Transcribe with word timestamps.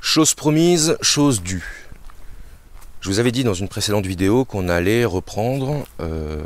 Chose 0.00 0.34
promise, 0.34 0.96
chose 1.02 1.42
due. 1.42 1.86
Je 3.02 3.10
vous 3.10 3.18
avais 3.18 3.32
dit 3.32 3.44
dans 3.44 3.52
une 3.52 3.68
précédente 3.68 4.06
vidéo 4.06 4.46
qu'on 4.46 4.68
allait 4.70 5.04
reprendre 5.04 5.86
euh, 6.00 6.42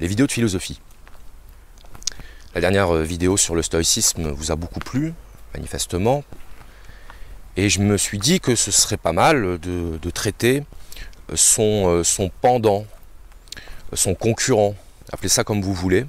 les 0.00 0.06
vidéos 0.06 0.26
de 0.26 0.32
philosophie. 0.32 0.80
La 2.54 2.62
dernière 2.62 2.94
vidéo 2.94 3.36
sur 3.36 3.54
le 3.54 3.60
stoïcisme 3.60 4.30
vous 4.30 4.50
a 4.50 4.56
beaucoup 4.56 4.80
plu, 4.80 5.12
manifestement. 5.54 6.24
Et 7.56 7.68
je 7.68 7.80
me 7.80 7.98
suis 7.98 8.18
dit 8.18 8.40
que 8.40 8.56
ce 8.56 8.70
serait 8.70 8.96
pas 8.96 9.12
mal 9.12 9.58
de, 9.58 10.10
traiter 10.10 10.64
euh, 11.30 12.02
son, 12.04 12.30
pendant, 12.40 12.86
son 13.92 14.14
concurrent, 14.14 14.74
appelez 15.12 15.28
ça 15.28 15.44
comme 15.44 15.60
vous 15.60 15.74
voulez, 15.74 16.06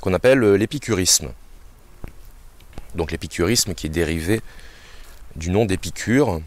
qu'on 0.00 0.14
appelle 0.14 0.54
l'épicurisme. 0.54 1.32
Donc 2.94 3.10
l'épicurisme 3.10 3.74
qui 3.74 3.88
est 3.88 3.90
dérivé 3.90 4.40
du 5.36 5.50
nom 5.50 5.64
d'Épicure, 5.64 6.40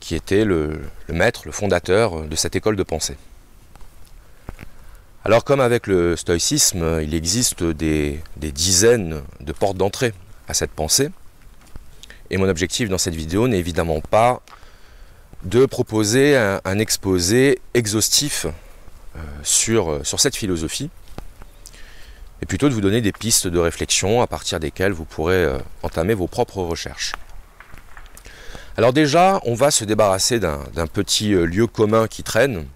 qui 0.00 0.14
était 0.14 0.44
le, 0.44 0.80
maître, 1.08 1.42
le 1.46 1.52
fondateur 1.52 2.22
de 2.22 2.36
cette 2.36 2.56
école 2.56 2.76
de 2.76 2.82
pensée. 2.82 3.16
Alors 5.24 5.44
comme 5.44 5.60
avec 5.60 5.86
le 5.86 6.16
stoïcisme, 6.16 7.00
il 7.02 7.14
existe 7.14 7.62
des, 7.62 8.20
dizaines 8.36 9.22
de 9.40 9.52
portes 9.52 9.76
d'entrée 9.76 10.12
à 10.48 10.54
cette 10.54 10.72
pensée, 10.72 11.10
et 12.30 12.36
mon 12.36 12.48
objectif 12.48 12.88
dans 12.88 12.98
cette 12.98 13.14
vidéo 13.14 13.46
n'est 13.46 13.58
évidemment 13.58 14.00
pas 14.00 14.42
de 15.44 15.66
proposer 15.66 16.36
un, 16.36 16.78
exposé 16.78 17.60
exhaustif 17.74 18.46
euh, 19.16 19.20
sur, 19.44 20.00
cette 20.04 20.36
philosophie, 20.36 20.90
et 22.40 22.46
plutôt 22.46 22.68
de 22.68 22.74
vous 22.74 22.80
donner 22.80 23.00
des 23.00 23.12
pistes 23.12 23.46
de 23.46 23.58
réflexion 23.58 24.20
à 24.20 24.26
partir 24.26 24.58
desquelles 24.58 24.92
vous 24.92 25.04
pourrez 25.04 25.44
euh, 25.44 25.58
entamer 25.84 26.14
vos 26.14 26.26
propres 26.26 26.62
recherches. 26.62 27.12
Alors 28.78 28.94
déjà, 28.94 29.40
on 29.44 29.54
va 29.54 29.70
se 29.70 29.84
débarrasser 29.84 30.40
d'un 30.40 30.86
petit 30.86 31.34
euh, 31.34 31.44
lieu 31.44 31.66
commun 31.66 32.06
qui 32.08 32.22
traîne. 32.22 32.66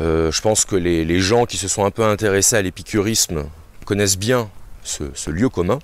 Euh, 0.00 0.32
je 0.32 0.40
pense 0.40 0.64
que 0.64 0.74
les, 0.74 1.20
gens 1.20 1.44
qui 1.44 1.58
se 1.58 1.68
sont 1.68 1.84
un 1.84 1.90
peu 1.90 2.02
intéressés 2.02 2.56
à 2.56 2.62
l'épicurisme 2.62 3.44
connaissent 3.84 4.16
bien 4.16 4.50
ce, 4.84 5.30
lieu 5.30 5.50
commun, 5.50 5.80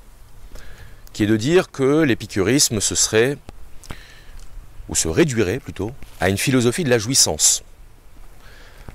qui 1.13 1.25
est 1.25 1.27
de 1.27 1.37
dire 1.37 1.71
que 1.71 2.03
l'épicurisme 2.03 2.81
ce 2.81 2.95
serait, 2.95 3.37
ou 4.89 4.95
se 4.95 5.09
réduirait 5.09 5.59
plutôt, 5.59 5.93
à 6.19 6.31
une 6.31 6.39
philosophie 6.39 6.85
de 6.85 6.91
la 6.91 6.99
jouissance. 6.99 7.63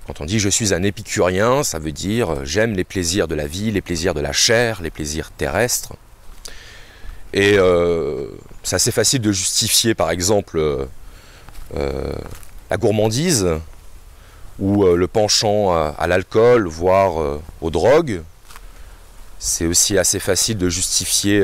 Quand 0.08 0.20
on 0.20 0.26
dit 0.26 0.40
je 0.40 0.50
suis 0.50 0.74
un 0.74 0.82
épicurien, 0.82 1.64
ça 1.64 1.78
veut 1.78 1.92
dire 1.92 2.44
j'aime 2.44 2.74
les 2.74 2.84
plaisirs 2.84 3.28
de 3.28 3.36
la 3.36 3.46
vie, 3.46 3.72
les 3.72 3.82
plaisirs 3.82 4.16
de 4.16 4.20
la 4.20 4.34
chair, 4.34 4.82
les 4.82 4.90
plaisirs 4.90 5.30
terrestres. 5.32 5.94
Et 7.34 7.58
euh, 7.58 8.28
c'est 8.64 8.76
assez 8.76 8.92
facile 8.92 9.22
de 9.22 9.32
justifier 9.32 9.94
par 9.94 10.10
exemple 10.10 10.58
euh, 10.58 10.86
euh, 11.76 12.14
la 12.70 12.78
gourmandise 12.78 13.48
ou 14.60 14.86
le 14.86 15.08
penchant 15.08 15.74
à, 15.74 16.06
l'alcool, 16.06 16.68
voire 16.68 17.40
aux 17.60 17.72
drogues. 17.72 18.22
C'est 19.40 19.66
aussi 19.66 19.98
assez 19.98 20.20
facile 20.20 20.60
de 20.60 20.70
justifier 20.70 21.44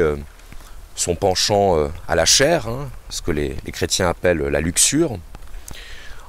son 0.95 1.16
penchant 1.16 1.90
à 2.08 2.16
la 2.16 2.25
chair, 2.25 2.67
hein, 2.67 2.88
ce 3.09 3.23
que 3.23 3.31
les, 3.31 3.56
chrétiens 3.73 4.09
appellent 4.09 4.44
la 4.44 4.62
luxure, 4.62 5.17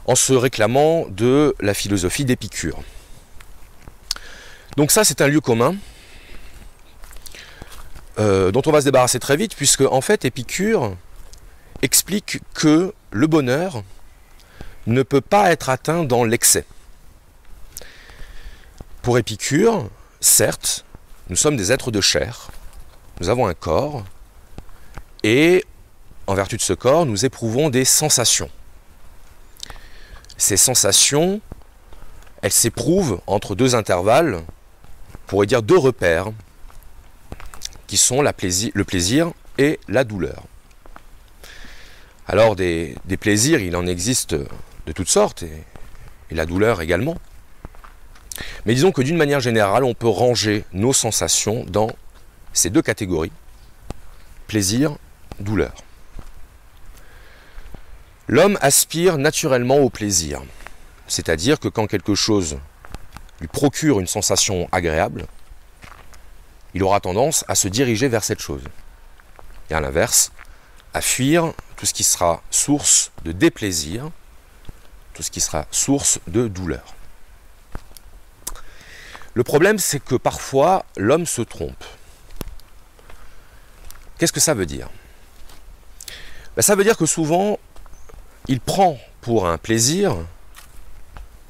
en 0.06 0.14
se 0.14 0.32
réclamant 0.32 1.04
de 1.10 1.54
la 1.60 1.74
philosophie 1.74 2.24
d'Épicure. 2.24 2.78
Donc 4.78 4.90
ça 4.90 5.04
c'est 5.04 5.20
un 5.20 5.28
lieu 5.28 5.42
commun, 5.42 5.74
euh, 8.18 8.50
dont 8.50 8.62
on 8.66 8.72
va 8.72 8.80
se 8.80 8.86
débarrasser 8.86 9.18
très 9.18 9.36
vite, 9.36 9.54
puisque 9.54 9.82
en 9.82 10.00
fait 10.00 10.24
Épicure 10.24 10.96
explique 11.82 12.40
que 12.54 12.92
le 13.10 13.26
bonheur 13.26 13.82
ne 14.86 15.02
peut 15.02 15.20
pas 15.20 15.50
être 15.50 15.68
atteint 15.68 16.04
dans 16.04 16.24
l'excès. 16.24 16.64
Pour 19.02 19.18
Épicure, 19.18 19.88
certes, 20.20 20.84
nous 21.28 21.36
sommes 21.36 21.56
des 21.56 21.72
êtres 21.72 21.90
de 21.90 22.00
chair, 22.00 22.50
nous 23.20 23.28
avons 23.28 23.46
un 23.46 23.54
corps, 23.54 24.04
et 25.22 25.64
en 26.26 26.34
vertu 26.34 26.56
de 26.56 26.62
ce 26.62 26.72
corps, 26.72 27.06
nous 27.06 27.24
éprouvons 27.24 27.70
des 27.70 27.84
sensations. 27.84 28.50
Ces 30.36 30.56
sensations, 30.56 31.40
elles 32.42 32.52
s'éprouvent 32.52 33.20
entre 33.26 33.54
deux 33.54 33.74
intervalles, 33.74 34.36
on 35.14 35.26
pourrait 35.26 35.46
dire 35.46 35.62
deux 35.62 35.78
repères, 35.78 36.32
qui 37.90 37.96
sont 37.96 38.22
le 38.22 38.84
plaisir 38.84 39.32
et 39.58 39.80
la 39.88 40.04
douleur. 40.04 40.44
Alors 42.28 42.54
des, 42.54 42.94
plaisirs, 43.18 43.60
il 43.60 43.74
en 43.74 43.84
existe 43.84 44.32
de 44.32 44.92
toutes 44.92 45.08
sortes, 45.08 45.42
et, 45.42 45.64
la 46.30 46.46
douleur 46.46 46.82
également. 46.82 47.18
Mais 48.64 48.74
disons 48.74 48.92
que 48.92 49.02
d'une 49.02 49.16
manière 49.16 49.40
générale, 49.40 49.82
on 49.82 49.94
peut 49.94 50.06
ranger 50.06 50.62
nos 50.72 50.92
sensations 50.92 51.64
dans 51.64 51.90
ces 52.52 52.70
deux 52.70 52.80
catégories, 52.80 53.32
plaisir, 54.46 54.94
douleur. 55.40 55.74
L'homme 58.28 58.56
aspire 58.60 59.18
naturellement 59.18 59.78
au 59.78 59.90
plaisir, 59.90 60.40
c'est-à-dire 61.08 61.58
que 61.58 61.66
quand 61.66 61.88
quelque 61.88 62.14
chose 62.14 62.56
lui 63.40 63.48
procure 63.48 63.98
une 63.98 64.06
sensation 64.06 64.68
agréable, 64.70 65.26
il 66.74 66.82
aura 66.82 67.00
tendance 67.00 67.44
à 67.48 67.54
se 67.54 67.68
diriger 67.68 68.08
vers 68.08 68.24
cette 68.24 68.40
chose. 68.40 68.62
Et 69.70 69.74
à 69.74 69.80
l'inverse, 69.80 70.32
à 70.94 71.00
fuir 71.00 71.52
tout 71.76 71.86
ce 71.86 71.94
qui 71.94 72.04
sera 72.04 72.42
source 72.50 73.12
de 73.24 73.32
déplaisir, 73.32 74.10
tout 75.14 75.22
ce 75.22 75.30
qui 75.30 75.40
sera 75.40 75.66
source 75.70 76.18
de 76.26 76.48
douleur. 76.48 76.94
Le 79.34 79.44
problème, 79.44 79.78
c'est 79.78 80.00
que 80.00 80.16
parfois, 80.16 80.84
l'homme 80.96 81.26
se 81.26 81.42
trompe. 81.42 81.84
Qu'est-ce 84.18 84.32
que 84.32 84.40
ça 84.40 84.54
veut 84.54 84.66
dire? 84.66 84.88
Ben, 86.56 86.62
Ça 86.62 86.74
veut 86.74 86.84
dire 86.84 86.96
que 86.96 87.06
souvent, 87.06 87.58
il 88.48 88.60
prend 88.60 88.98
pour 89.20 89.48
un 89.48 89.58
plaisir 89.58 90.16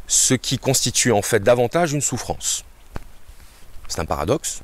ce 0.07 0.35
qui 0.35 0.59
constitue 0.59 1.13
en 1.13 1.23
fait 1.23 1.41
davantage 1.41 1.93
une 1.93 2.01
souffrance. 2.01 2.65
C'est 3.89 4.01
un 4.01 4.05
paradoxe, 4.05 4.63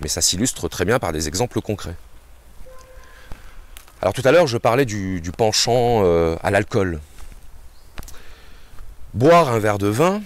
mais 0.00 0.08
ça 0.08 0.20
s'illustre 0.20 0.68
très 0.68 0.84
bien 0.84 0.98
par 0.98 1.12
des 1.12 1.28
exemples 1.28 1.60
concrets. 1.60 1.96
Alors 4.02 4.14
tout 4.14 4.22
à 4.24 4.32
l'heure, 4.32 4.46
je 4.46 4.56
parlais 4.56 4.86
du, 4.86 5.20
penchant 5.36 6.02
euh, 6.04 6.36
à 6.42 6.50
l'alcool. 6.50 7.00
Boire 9.12 9.48
un 9.48 9.58
verre 9.58 9.78
de 9.78 9.88
vin, 9.88 10.22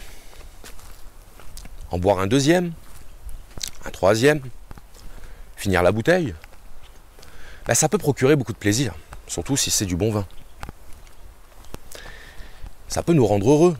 en 1.90 1.98
boire 1.98 2.20
un 2.20 2.26
deuxième, 2.26 2.72
un 3.84 3.90
troisième, 3.90 4.40
finir 5.56 5.82
la 5.82 5.90
bouteille, 5.90 6.34
ben, 7.66 7.74
ça 7.74 7.88
peut 7.88 7.98
procurer 7.98 8.36
beaucoup 8.36 8.52
de 8.52 8.58
plaisir, 8.58 8.94
surtout 9.26 9.56
si 9.56 9.70
c'est 9.70 9.86
du 9.86 9.96
bon 9.96 10.12
vin. 10.12 10.26
Ça 12.88 13.02
peut 13.02 13.14
nous 13.14 13.26
rendre 13.26 13.50
heureux 13.50 13.76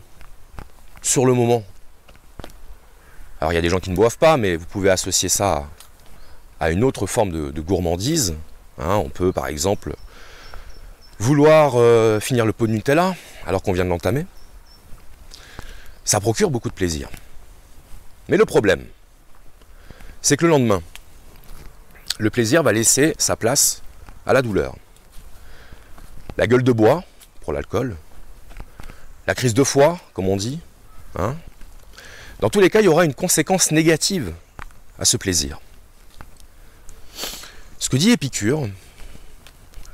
sur 1.01 1.25
le 1.25 1.33
moment. 1.33 1.63
Alors 3.39 3.53
il 3.53 3.55
y 3.55 3.59
a 3.59 3.61
des 3.61 3.69
gens 3.69 3.79
qui 3.79 3.91
ne 3.91 3.95
boivent 3.95 4.17
pas, 4.17 4.35
mais 4.35 4.55
vous 4.55 4.65
pouvez 4.65 4.89
associer 4.89 5.29
ça 5.29 5.67
à 6.59 6.71
une 6.71 6.83
autre 6.83 7.07
forme 7.07 7.51
de, 7.51 7.61
gourmandise. 7.61 8.35
Hein. 8.77 8.95
on 8.95 9.09
peut 9.09 9.31
par 9.31 9.47
exemple 9.47 9.95
vouloir 11.19 11.73
euh, 11.75 12.19
finir 12.19 12.45
le 12.45 12.53
pot 12.53 12.67
de 12.67 12.73
Nutella 12.73 13.15
alors 13.45 13.61
qu'on 13.61 13.73
vient 13.73 13.85
de 13.85 13.89
l'entamer. 13.89 14.25
Ça 16.03 16.19
procure 16.19 16.49
beaucoup 16.49 16.69
de 16.69 16.73
plaisir. 16.73 17.09
Mais 18.27 18.37
le 18.37 18.45
problème, 18.45 18.85
c'est 20.21 20.37
que 20.37 20.45
le 20.45 20.51
lendemain, 20.51 20.81
le 22.17 22.29
plaisir 22.29 22.63
va 22.63 22.71
laisser 22.71 23.13
sa 23.17 23.35
place 23.35 23.81
à 24.25 24.33
la 24.33 24.41
douleur. 24.41 24.75
La 26.37 26.47
gueule 26.47 26.63
de 26.63 26.71
bois 26.71 27.03
pour 27.41 27.53
l'alcool, 27.53 27.95
la 29.27 29.35
crise 29.35 29.53
de 29.53 29.63
foie, 29.63 29.99
comme 30.13 30.27
on 30.27 30.35
dit. 30.35 30.59
Hein. 31.17 31.35
Dans 32.39 32.49
tous 32.49 32.59
les 32.59 32.69
cas, 32.69 32.81
il 32.81 32.85
y 32.85 32.89
aura 32.89 33.05
une 33.05 33.13
conséquence 33.13 33.71
négative 33.71 34.33
à 34.99 35.05
ce 35.05 35.17
plaisir. 35.17 35.59
Ce 37.85 37.89
que 37.91 37.97
dit 37.97 38.09
Épicure, 38.09 38.67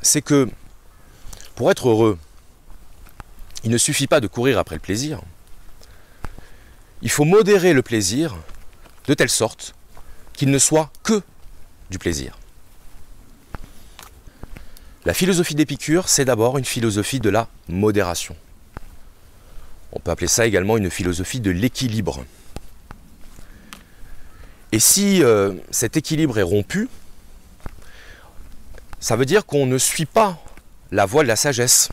c'est 0.01 0.21
que 0.21 0.47
pour 1.55 1.69
être 1.71 1.89
heureux, 1.89 2.17
il 3.65 3.69
ne 3.69 3.77
suffit 3.77 4.07
pas 4.07 4.21
de 4.21 4.27
courir 4.27 4.57
après 4.59 4.75
le 4.75 4.79
plaisir. 4.79 5.19
Il 7.01 7.11
faut 7.11 7.25
modérer 7.25 7.73
le 7.73 7.81
plaisir 7.81 8.37
de 9.07 9.13
telle 9.13 9.29
sorte 9.29 9.75
qu'il 10.31 10.51
ne 10.51 10.57
soit 10.57 10.89
que 11.03 11.21
du 11.89 11.99
plaisir. 11.99 12.39
La 15.03 15.13
philosophie 15.13 15.55
d'Épicure, 15.55 16.07
c'est 16.07 16.23
d'abord 16.23 16.57
une 16.57 16.63
philosophie 16.63 17.19
de 17.19 17.29
la 17.29 17.49
modération. 17.67 18.37
On 19.91 19.99
peut 19.99 20.11
appeler 20.11 20.29
ça 20.29 20.45
également 20.45 20.77
une 20.77 20.89
philosophie 20.89 21.41
de 21.41 21.51
l'équilibre. 21.51 22.23
Et 24.71 24.79
si 24.79 25.21
euh, 25.21 25.55
cet 25.71 25.97
équilibre 25.97 26.39
est 26.39 26.41
rompu, 26.41 26.87
Ça 29.01 29.15
veut 29.15 29.25
dire 29.25 29.47
qu'on 29.47 29.65
ne 29.65 29.79
suit 29.79 30.05
pas 30.05 30.39
la 30.91 31.07
voie 31.07 31.23
de 31.23 31.27
la 31.27 31.35
sagesse. 31.35 31.89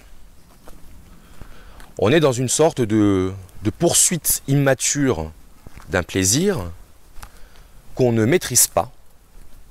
On 1.97 2.13
est 2.13 2.21
dans 2.21 2.33
une 2.33 2.51
sorte 2.51 2.83
de, 2.83 3.33
poursuite 3.79 4.43
immature 4.47 5.33
d'un 5.89 6.03
plaisir 6.03 6.71
qu'on 7.95 8.13
ne 8.13 8.27
maîtrise 8.27 8.67
pas 8.67 8.93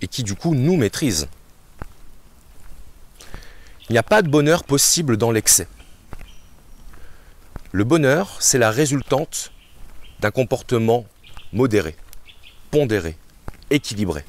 et 0.02 0.08
qui 0.08 0.24
du 0.24 0.34
coup 0.34 0.56
nous 0.56 0.78
maîtrise. 0.78 1.28
Il 3.88 3.94
n'y 3.94 4.00
a 4.00 4.04
pas 4.04 4.24
de 4.24 4.30
bonheur 4.30 4.64
possible 4.64 5.16
dans 5.16 5.32
l'excès. 5.32 5.68
Le 7.72 7.84
bonheur, 7.84 8.36
c'est 8.40 8.58
la 8.58 8.72
résultante 8.72 9.52
d'un 10.22 10.32
comportement 10.32 11.06
modéré, 11.54 11.96
pondéré, 12.72 13.16
équilibré. 13.70 14.26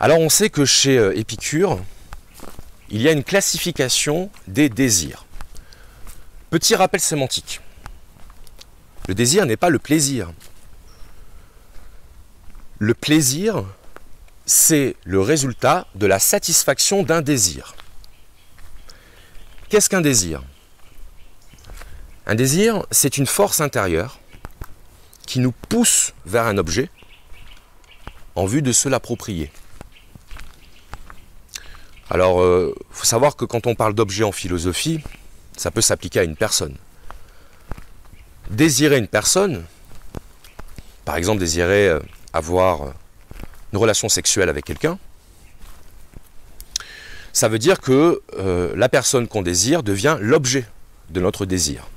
Alors 0.00 0.18
on 0.18 0.28
sait 0.28 0.50
que 0.50 0.64
chez 0.64 0.98
euh, 0.98 1.16
Épicure, 1.16 1.82
il 2.90 3.00
y 3.00 3.08
a 3.08 3.12
une 3.12 3.24
classification 3.24 4.30
des 4.48 4.68
désirs. 4.68 5.24
Petit 6.50 6.74
rappel 6.74 7.00
sémantique. 7.00 7.60
Le 9.06 9.14
désir 9.14 9.46
n'est 9.46 9.56
pas 9.56 9.70
le 9.70 9.78
plaisir. 9.78 10.32
Le 12.78 12.94
plaisir, 12.94 13.64
c'est 14.46 14.96
le 15.04 15.20
résultat 15.20 15.86
de 15.94 16.06
la 16.06 16.18
satisfaction 16.18 17.02
d'un 17.02 17.22
désir. 17.22 17.74
Qu'est-ce 19.68 19.88
qu'un 19.88 20.00
désir? 20.00 20.42
Un 22.26 22.34
désir, 22.34 22.84
c'est 22.90 23.16
une 23.16 23.26
force 23.26 23.60
intérieure 23.60 24.18
qui 25.26 25.40
nous 25.40 25.52
pousse 25.52 26.14
vers 26.26 26.46
un 26.46 26.58
objet 26.58 26.90
en 28.34 28.46
vue 28.46 28.62
de 28.62 28.72
se 28.72 28.88
l'approprier. 28.88 29.50
Alors, 32.10 32.38
il 32.38 32.44
euh, 32.44 32.72
faut 32.90 33.06
savoir 33.06 33.36
que 33.36 33.44
quand 33.44 33.66
on 33.66 33.74
parle 33.74 33.94
d'objet 33.94 34.24
en 34.24 34.32
philosophie, 34.32 35.00
ça 35.56 35.70
peut 35.70 35.80
s'appliquer 35.80 36.20
à 36.20 36.24
une 36.24 36.36
personne. 36.36 36.76
Désirer 38.50 38.98
une 38.98 39.08
personne, 39.08 39.64
par 41.04 41.16
exemple 41.16 41.40
désirer 41.40 41.88
euh, 41.88 42.00
avoir 42.32 42.82
euh, 42.82 42.90
une 43.72 43.78
relation 43.78 44.08
sexuelle 44.08 44.48
avec 44.48 44.64
quelqu'un, 44.64 44.98
ça 47.32 47.48
veut 47.48 47.58
dire 47.58 47.80
que 47.80 48.22
la 48.76 48.88
personne 48.88 49.26
qu'on 49.26 49.42
désire 49.42 49.82
devient 49.82 50.16
l'objet 50.20 50.68
de 51.10 51.20
notre 51.20 51.46
désir. 51.46 51.88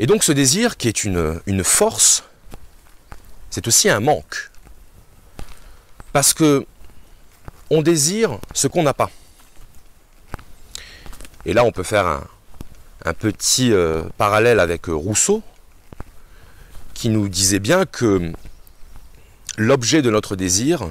Et 0.00 0.06
donc 0.06 0.24
ce 0.24 0.32
désir, 0.32 0.76
qui 0.76 0.88
est 0.88 1.04
une, 1.04 1.40
une 1.46 1.62
force, 1.62 2.24
c'est 3.48 3.68
aussi 3.68 3.88
un 3.88 4.00
manque. 4.00 4.50
Parce 6.12 6.34
que 6.34 6.66
on 7.70 7.82
désire 7.82 8.38
ce 8.54 8.68
qu'on 8.68 8.82
n'a 8.82 8.94
pas. 8.94 9.10
Et 11.44 11.52
là, 11.52 11.64
on 11.64 11.72
peut 11.72 11.82
faire 11.82 12.06
un, 12.06 13.14
petit 13.14 13.72
euh, 13.72 14.02
parallèle 14.18 14.58
avec 14.58 14.88
euh, 14.88 14.92
Rousseau, 14.92 15.42
qui 16.92 17.08
nous 17.08 17.28
disait 17.28 17.60
bien 17.60 17.86
que 17.86 18.32
l'objet 19.56 20.02
de 20.02 20.10
notre 20.10 20.34
désir 20.34 20.90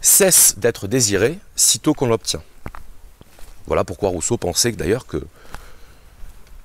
cesse 0.00 0.58
d'être 0.58 0.88
désiré 0.88 1.38
sitôt 1.56 1.94
qu'on 1.94 2.06
l'obtient. 2.06 2.42
Voilà 3.66 3.84
pourquoi 3.84 4.10
Rousseau 4.10 4.36
pensait 4.36 4.72
d'ailleurs 4.72 5.06
que 5.06 5.24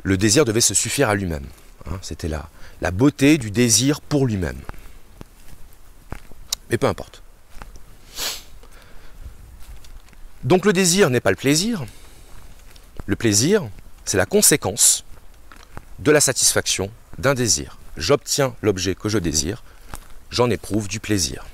le 0.04 0.18
désir 0.18 0.46
devait 0.46 0.62
se 0.62 0.74
suffire 0.74 1.10
à 1.10 1.16
lui-même. 1.16 1.46
Hein. 1.86 2.00
C'était 2.02 2.28
la, 2.28 2.50
la 2.82 2.92
beauté 2.92 3.38
du 3.38 3.52
désir 3.52 4.02
pour 4.02 4.26
lui-même. 4.26 4.60
Mais 6.70 6.78
peu 6.78 6.88
importe. 6.88 7.22
Donc 10.44 10.66
le 10.66 10.74
désir 10.74 11.10
n'est 11.10 11.20
pas 11.20 11.32
le 11.32 11.36
plaisir. 11.36 11.86
Le 13.06 13.16
plaisir, 13.16 13.68
c'est 14.06 14.18
la 14.18 14.26
conséquence 14.26 15.04
de 16.00 16.12
la 16.12 16.22
satisfaction 16.22 16.92
d'un 17.18 17.34
désir. 17.34 17.78
J'obtiens 17.98 18.56
l'objet 18.62 18.96
que 18.96 19.10
je 19.10 19.18
désire, 19.18 19.64
j'en 20.30 20.50
éprouve 20.50 20.88
du 20.88 21.02
plaisir. 21.02 21.46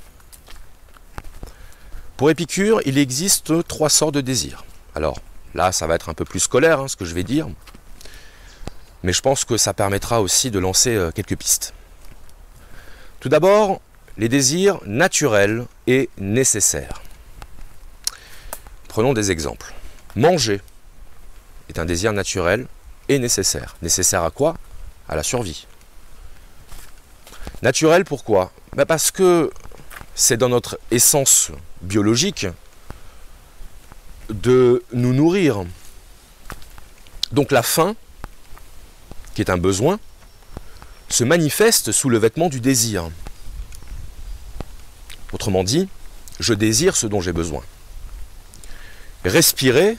Pour 2.18 2.30
Épicure, 2.30 2.82
il 2.86 2.98
existe 2.98 3.68
trois 3.68 3.90
sortes 3.90 4.14
de 4.14 4.22
désirs. 4.22 4.64
Alors 4.94 5.20
là, 5.56 5.72
ça 5.72 5.88
va 5.88 5.96
être 5.96 6.10
un 6.10 6.14
peu 6.14 6.24
plus 6.24 6.40
scolaire, 6.40 6.80
hein, 6.80 6.88
ce 6.88 6.96
que 6.96 7.06
je 7.06 7.16
vais 7.16 7.24
dire, 7.24 7.48
mais 9.04 9.14
je 9.14 9.22
pense 9.22 9.46
que 9.46 9.58
ça 9.58 9.74
permettra 9.74 10.22
aussi 10.22 10.52
de 10.52 10.60
lancer 10.60 10.96
euh, 10.96 11.12
quelques 11.12 11.38
pistes. 11.38 11.74
Tout 13.20 13.30
d'abord, 13.30 13.82
les 14.18 14.30
désirs 14.30 14.80
naturels 14.86 15.66
et 15.88 16.10
nécessaires. 16.18 17.02
Prenons 18.96 19.12
des 19.12 19.30
exemples. 19.30 19.74
Manger 20.16 20.62
est 21.68 21.80
un 21.80 21.84
désir 21.84 22.14
naturel 22.14 22.66
et 23.10 23.20
nécessaire. 23.20 23.76
Nécessaire 23.82 24.24
à 24.24 24.32
quoi? 24.32 24.56
À 25.10 25.18
la 25.18 25.22
survie. 25.22 25.68
Naturel 27.62 28.06
pourquoi? 28.06 28.54
Ben 28.74 28.86
Parce 28.86 29.12
que 29.12 29.52
c'est 30.16 30.38
dans 30.38 30.48
notre 30.48 30.80
essence 30.92 31.52
biologique 31.82 32.48
de 34.30 34.82
nous 34.94 35.12
nourrir. 35.12 35.66
Donc 37.34 37.52
la 37.52 37.64
faim, 37.64 37.98
qui 39.34 39.42
est 39.42 39.50
un 39.50 39.58
besoin, 39.58 40.00
se 41.10 41.26
manifeste 41.26 41.92
sous 41.92 42.10
le 42.10 42.18
vêtement 42.18 42.48
du 42.48 42.62
désir. 42.62 43.10
Autrement 45.34 45.66
dit, 45.66 45.90
je 46.40 46.54
désire 46.54 46.96
ce 46.96 47.08
dont 47.08 47.20
j'ai 47.20 47.34
besoin. 47.34 47.62
Respirer, 49.26 49.98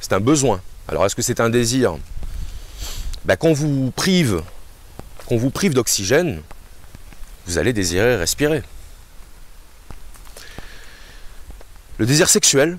c'est 0.00 0.14
un 0.14 0.20
besoin. 0.20 0.60
Alors 0.88 1.04
est-ce 1.04 1.14
que 1.14 1.20
c'est 1.20 1.40
un 1.40 1.50
désir? 1.50 1.98
Ben, 3.26 3.36
Qu'on 3.36 3.52
vous 3.52 3.90
prive, 3.90 4.42
qu'on 5.26 5.36
vous 5.36 5.50
prive 5.50 5.74
d'oxygène, 5.74 6.40
vous 7.46 7.58
allez 7.58 7.74
désirer 7.74 8.16
respirer. 8.16 8.62
Le 11.98 12.06
désir 12.06 12.28
sexuel. 12.28 12.78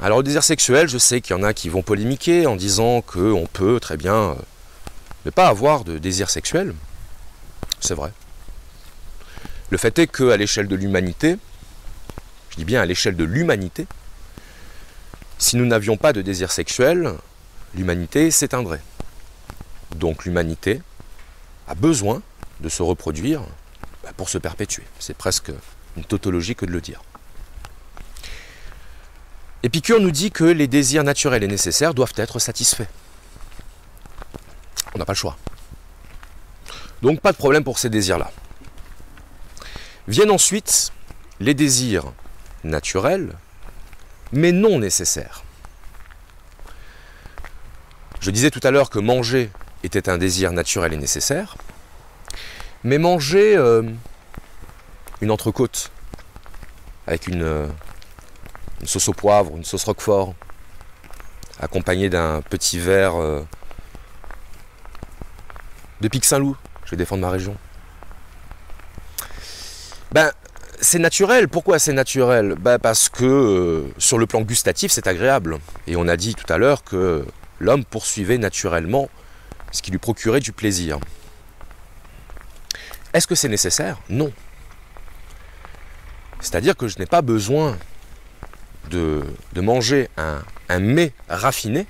Alors 0.00 0.18
le 0.18 0.24
désir 0.24 0.42
sexuel, 0.42 0.88
je 0.88 0.98
sais 0.98 1.20
qu'il 1.20 1.36
y 1.36 1.38
en 1.38 1.44
a 1.44 1.54
qui 1.54 1.68
vont 1.68 1.82
polémiquer 1.82 2.46
en 2.46 2.56
disant 2.56 3.00
qu'on 3.00 3.48
peut 3.52 3.78
très 3.78 3.96
bien 3.96 4.14
euh, 4.14 4.34
ne 5.24 5.30
pas 5.30 5.46
avoir 5.46 5.84
de 5.84 5.98
désir 5.98 6.30
sexuel. 6.30 6.74
C'est 7.80 7.94
vrai. 7.94 8.12
Le 9.70 9.78
fait 9.78 9.96
est 10.00 10.08
qu'à 10.08 10.36
l'échelle 10.36 10.66
de 10.66 10.74
l'humanité, 10.74 11.36
je 12.50 12.56
dis 12.56 12.64
bien 12.64 12.80
à 12.80 12.86
l'échelle 12.86 13.16
de 13.16 13.24
l'humanité, 13.24 13.86
si 15.38 15.56
nous 15.56 15.66
n'avions 15.66 15.96
pas 15.96 16.12
de 16.12 16.20
désir 16.20 16.50
sexuel, 16.50 17.14
l'humanité 17.74 18.30
s'éteindrait. 18.30 18.82
Donc 19.94 20.24
l'humanité 20.24 20.82
a 21.68 21.74
besoin 21.74 22.22
de 22.60 22.68
se 22.68 22.82
reproduire 22.82 23.42
bah, 24.02 24.10
pour 24.16 24.28
se 24.28 24.38
perpétuer. 24.38 24.82
C'est 24.98 25.16
presque 25.16 25.52
une 25.96 26.04
tautologie 26.04 26.56
que 26.56 26.66
de 26.66 26.72
le 26.72 26.80
dire. 26.80 27.00
Épicure 29.62 30.00
nous 30.00 30.10
dit 30.10 30.30
que 30.30 30.44
les 30.44 30.66
désirs 30.66 31.04
naturels 31.04 31.42
et 31.42 31.48
nécessaires 31.48 31.94
doivent 31.94 32.12
être 32.16 32.38
satisfaits. 32.38 32.88
On 34.94 34.98
n'a 34.98 35.04
pas 35.04 35.12
le 35.12 35.18
choix. 35.18 35.36
Donc 37.02 37.20
pas 37.20 37.32
de 37.32 37.36
problème 37.36 37.64
pour 37.64 37.78
ces 37.78 37.90
désirs-là. 37.90 38.30
Viennent 40.08 40.30
ensuite 40.30 40.92
les 41.38 41.54
désirs 41.54 42.12
naturels 42.64 43.34
mais 44.32 44.52
non 44.52 44.78
nécessaire. 44.78 45.42
Je 48.20 48.30
disais 48.30 48.50
tout 48.50 48.60
à 48.62 48.70
l'heure 48.70 48.90
que 48.90 48.98
manger 48.98 49.50
était 49.84 50.08
un 50.08 50.18
désir 50.18 50.52
naturel 50.52 50.92
et 50.92 50.96
nécessaire, 50.96 51.56
mais 52.84 52.98
manger 52.98 53.56
euh, 53.56 53.82
une 55.20 55.30
entrecôte 55.30 55.90
avec 57.06 57.26
une, 57.26 57.42
euh, 57.42 57.66
une, 58.80 58.86
sauce 58.86 59.08
au 59.08 59.12
poivre, 59.12 59.56
une 59.56 59.64
sauce 59.64 59.84
roquefort, 59.84 60.34
accompagnée 61.60 62.10
d'un 62.10 62.42
petit 62.42 62.78
verre 62.78 63.16
euh, 63.16 63.42
de 66.00 66.08
Pic 66.08 66.24
Saint-Loup, 66.24 66.56
je 66.84 66.90
vais 66.90 66.96
défendre 66.96 67.22
ma 67.22 67.30
région. 67.30 67.56
Ben, 70.12 70.32
c'est 70.80 70.98
naturel. 70.98 71.48
Pourquoi 71.48 71.78
c'est 71.78 71.92
naturel? 71.92 72.54
Bah, 72.58 72.78
Parce 72.78 73.08
que 73.08 73.24
euh, 73.24 73.92
sur 73.98 74.18
le 74.18 74.26
plan 74.26 74.42
gustatif, 74.42 74.92
c'est 74.92 75.06
agréable. 75.06 75.58
Et 75.86 75.96
on 75.96 76.08
a 76.08 76.16
dit 76.16 76.34
tout 76.34 76.50
à 76.52 76.58
l'heure 76.58 76.84
que 76.84 77.24
l'homme 77.58 77.84
poursuivait 77.84 78.38
naturellement 78.38 79.08
ce 79.72 79.82
qui 79.82 79.90
lui 79.90 79.98
procurait 79.98 80.40
du 80.40 80.52
plaisir. 80.52 80.98
Est-ce 83.12 83.26
que 83.26 83.34
c'est 83.34 83.48
nécessaire? 83.48 83.98
Non. 84.08 84.32
C'est-à-dire 86.40 86.76
que 86.76 86.88
je 86.88 86.98
n'ai 86.98 87.06
pas 87.06 87.22
besoin 87.22 87.76
de, 88.90 89.24
manger 89.56 90.08
un, 90.16 90.42
un 90.68 90.78
mets 90.78 91.12
raffiné 91.28 91.86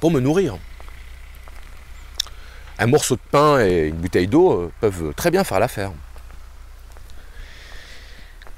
pour 0.00 0.10
me 0.10 0.20
nourrir. 0.20 0.56
Un 2.78 2.86
morceau 2.86 3.16
de 3.16 3.20
pain 3.30 3.60
et 3.64 3.88
une 3.88 3.96
bouteille 3.96 4.28
d'eau 4.28 4.52
euh, 4.52 4.72
peuvent 4.80 5.14
très 5.14 5.30
bien 5.30 5.44
faire 5.44 5.58
l'affaire. 5.58 5.92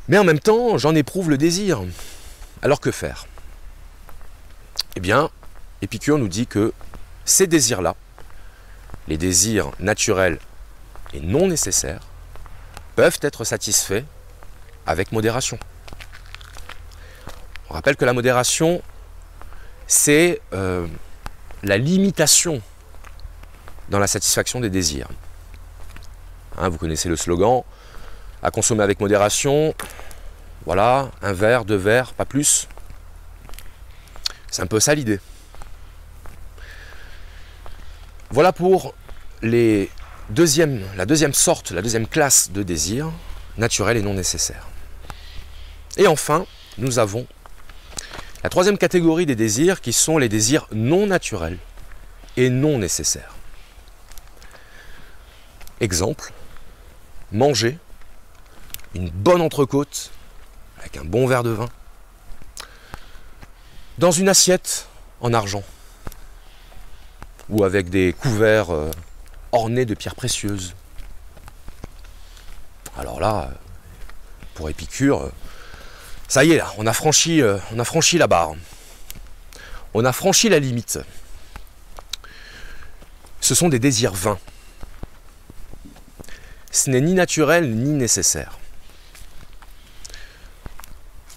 Mais 0.09 0.19
en 0.19 0.25
même 0.25 0.41
temps, 0.41 0.79
j'en 0.79 0.95
éprouve 0.95 1.31
le 1.31 1.39
désir. 1.39 1.83
Alors 2.63 2.81
que 2.81 2.91
faire? 2.91 3.27
Eh 4.97 5.01
bien, 5.01 5.31
Épicure 5.83 6.19
nous 6.19 6.29
dit 6.29 6.47
que 6.47 6.73
ces 7.25 7.47
désirs-là, 7.47 7.95
les 9.07 9.19
désirs 9.19 9.71
naturels 9.79 10.39
et 11.13 11.21
non 11.21 11.47
nécessaires, 11.47 12.01
peuvent 12.97 13.19
être 13.23 13.45
satisfaits 13.45 14.03
avec 14.87 15.13
modération. 15.13 15.59
On 17.71 17.75
rappelle 17.75 17.97
que 17.97 18.07
la 18.07 18.15
modération, 18.15 18.83
c'est 19.87 20.41
euh, 20.55 20.87
la 21.63 21.77
limitation 21.77 22.63
dans 23.91 23.99
la 23.99 24.07
satisfaction 24.07 24.61
des 24.61 24.71
désirs. 24.71 25.09
Hein, 26.57 26.71
vous 26.71 26.79
connaissez 26.79 27.09
le 27.09 27.17
slogan, 27.17 27.63
à 28.43 28.51
consommer 28.51 28.83
avec 28.83 29.01
modération, 29.01 29.75
voilà, 30.65 31.11
un 31.23 31.33
verre, 31.33 31.65
deux 31.65 31.77
verres, 31.77 32.13
pas 32.13 32.25
plus. 32.25 32.69
C'est 34.51 34.63
un 34.63 34.67
peu 34.67 34.81
ça 34.81 34.95
l'idée. 34.95 35.21
Voilà 38.31 38.53
pour 38.53 38.95
les 39.43 39.91
deuxième, 40.31 40.83
la 40.97 41.07
deuxième 41.07 41.33
sorte, 41.33 41.71
la 41.71 41.83
deuxième 41.83 42.07
classe 42.07 42.51
de 42.51 42.63
désir, 42.63 43.11
naturel 43.57 43.97
et 43.97 44.03
non 44.03 44.15
nécessaire. 44.15 44.67
Et 45.97 46.07
enfin, 46.07 46.47
nous 46.77 46.99
avons 46.99 47.27
la 48.43 48.51
troisième 48.51 48.79
catégorie 48.79 49.27
des 49.27 49.35
désirs 49.35 49.81
qui 49.81 49.93
sont 49.93 50.19
les 50.19 50.29
désirs 50.29 50.69
non 50.73 51.07
naturels 51.07 51.59
et 52.37 52.51
non 52.51 52.79
nécessaires. 52.79 53.35
Exemple, 55.81 56.33
manger 57.33 57.79
une 58.95 59.11
bonne 59.11 59.41
entrecôte 59.41 60.11
avec 60.79 60.97
un 60.97 61.05
bon 61.05 61.27
verre 61.27 61.43
de 61.43 61.51
vin 61.51 61.69
dans 63.99 64.13
une 64.13 64.29
assiette 64.29 64.89
en 65.21 65.33
argent 65.35 65.63
ou 67.49 67.65
avec 67.65 67.89
des 67.91 68.13
couverts 68.13 68.71
euh, 68.71 68.91
ornés 69.53 69.85
de 69.85 69.95
pierres 69.95 70.15
précieuses. 70.15 70.75
Alors 72.99 73.21
là, 73.21 73.51
pour 74.55 74.69
Épicure, 74.69 75.31
ça 76.29 76.45
y 76.45 76.53
est 76.53 76.57
là, 76.57 76.73
on 76.79 76.87
a 76.87 76.93
franchi, 76.93 77.41
euh, 77.41 77.59
on 77.73 77.79
a 77.79 77.85
franchi 77.85 78.19
la 78.19 78.27
barre. 78.27 78.55
On 79.95 80.05
a 80.05 80.13
franchi 80.13 80.49
la 80.49 80.59
limite. 80.59 80.99
Ce 83.41 83.55
sont 83.55 83.69
des 83.69 83.79
désirs 83.79 84.13
vains. 84.13 84.39
Ce 86.71 86.91
n'est 86.91 87.01
ni 87.01 87.15
naturel 87.15 87.75
ni 87.75 87.93
nécessaire. 87.93 88.58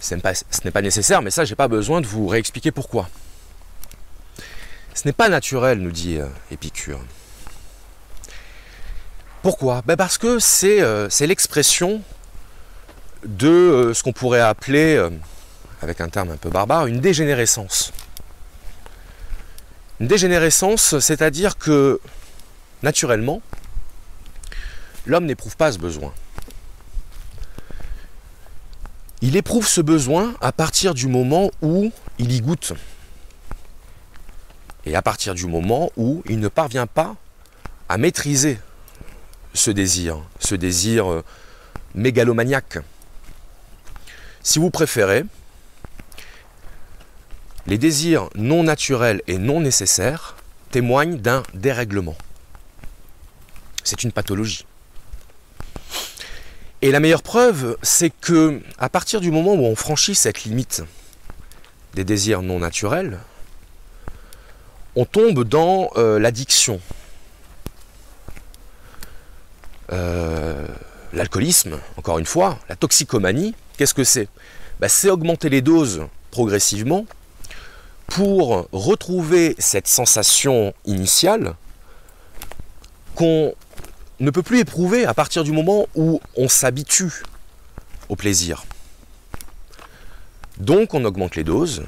Ce 0.01 0.15
n'est 0.15 0.72
pas, 0.72 0.81
nécessaire, 0.81 1.22
mais 1.22 1.29
ça, 1.29 1.46
j'ai 1.46 1.55
pas 1.55 1.67
besoin 1.67 2.01
de 2.01 2.08
vous 2.08 2.27
réexpliquer 2.27 2.72
pourquoi. 2.72 3.08
Ce 4.96 5.03
n'est 5.08 5.13
pas 5.13 5.29
naturel, 5.29 5.77
nous 5.79 5.91
dit 5.91 6.17
euh, 6.17 6.25
Épicure. 6.50 7.00
Pourquoi? 9.43 9.84
Ben 9.86 9.96
Parce 9.96 10.17
que 10.17 10.39
c'est 10.39 10.81
euh, 10.81 11.08
l'expression 11.22 12.01
de 13.24 13.48
euh, 13.48 13.93
ce 13.93 14.01
qu'on 14.01 14.12
pourrait 14.12 14.41
appeler, 14.41 15.08
avec 15.84 16.01
un 16.01 16.10
terme 16.10 16.31
un 16.31 16.38
peu 16.38 16.50
barbare, 16.50 16.88
une 16.88 17.00
dégénérescence. 17.00 17.93
Une 20.00 20.08
dégénérescence, 20.08 20.98
c'est-à-dire 20.98 21.60
que 21.60 22.01
naturellement, 22.81 23.43
l'homme 25.05 25.25
n'éprouve 25.25 25.55
pas 25.55 25.72
ce 25.72 25.77
besoin. 25.77 26.12
Il 29.22 29.36
éprouve 29.36 29.68
ce 29.68 29.82
besoin 29.82 30.34
à 30.42 30.51
partir 30.51 30.94
du 30.96 31.08
moment 31.08 31.51
où 31.62 31.92
il 32.18 32.32
y 32.32 32.42
goûte. 32.42 32.74
Et 34.86 34.96
à 34.96 35.01
partir 35.04 35.36
du 35.36 35.46
moment 35.46 35.92
où 35.96 36.24
il 36.28 36.40
ne 36.40 36.48
parvient 36.48 36.88
pas 36.88 37.16
à 37.88 37.98
maîtriser 37.98 38.60
ce 39.54 39.70
désir, 39.70 40.22
ce 40.40 40.56
désir 40.56 41.12
euh, 41.12 41.24
mégalomaniaque. 41.94 42.80
Si 44.42 44.58
vous 44.58 44.72
préférez, 44.72 45.24
les 47.68 47.78
désirs 47.78 48.30
non 48.34 48.63
naturels 48.63 49.22
et 49.28 49.38
non 49.38 49.60
nécessaires 49.60 50.36
témoignent 50.72 51.18
d'un 51.18 51.44
dérèglement. 51.54 52.16
C'est 53.84 54.04
une 54.04 54.12
pathologie. 54.12 54.66
Et 56.83 56.89
la 56.89 57.00
meilleure 57.00 57.21
preuve, 57.21 57.77
c'est 57.83 58.09
que 58.09 58.59
à 58.79 58.89
partir 58.89 59.21
du 59.21 59.29
moment 59.29 59.53
où 59.53 59.65
on 59.65 59.75
franchit 59.75 60.15
cette 60.15 60.43
limite 60.45 60.83
des 61.93 62.03
désirs 62.03 62.41
non 62.41 62.57
naturels, 62.57 63.19
on 64.95 65.05
tombe 65.05 65.43
dans 65.43 65.91
euh, 65.97 66.17
l'addiction. 66.17 66.81
Euh, 69.91 70.67
l'alcoolisme, 71.13 71.79
encore 71.97 72.17
une 72.17 72.25
fois, 72.25 72.57
la 72.67 72.75
toxicomanie, 72.75 73.53
qu'est-ce 73.77 73.93
que 73.93 74.03
c'est? 74.03 74.27
Bah, 74.79 74.89
C'est 74.89 75.09
augmenter 75.11 75.50
les 75.50 75.61
doses 75.61 76.07
progressivement 76.31 77.05
pour 78.07 78.67
retrouver 78.71 79.55
cette 79.59 79.88
sensation 79.88 80.73
initiale 80.85 81.55
qu'on 83.13 83.53
ne 84.22 84.32
peut 84.32 84.44
plus 84.44 84.60
éprouver 84.60 85.06
à 85.06 85.13
partir 85.13 85.44
du 85.44 85.51
moment 85.51 85.88
où 85.96 86.22
on 86.38 86.48
s'habitue 86.48 87.24
au 88.08 88.16
plaisir. 88.16 88.66
Donc 90.58 90.94
on 90.94 91.04
augmente 91.06 91.36
les 91.36 91.44
doses 91.44 91.84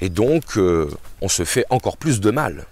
et 0.00 0.08
donc 0.08 0.56
euh, 0.56 0.90
on 1.20 1.28
se 1.28 1.44
fait 1.44 1.66
encore 1.70 1.98
plus 1.98 2.20
de 2.20 2.30
mal. 2.30 2.64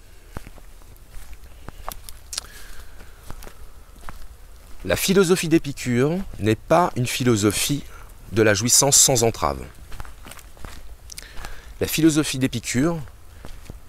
La 4.85 4.95
philosophie 4.95 5.47
d'Épicure 5.47 6.17
n'est 6.39 6.55
pas 6.55 6.91
une 6.95 7.07
philosophie 7.07 7.83
de 8.31 8.41
la 8.41 8.53
jouissance 8.53 8.97
sans 8.97 9.23
entrave. 9.23 9.63
La 11.79 11.87
philosophie 11.87 12.39
d'Épicure 12.39 12.99